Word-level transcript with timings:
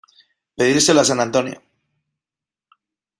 Pedírselo 0.57 1.01
a 1.01 1.05
san 1.09 1.19
antonio. 1.21 1.57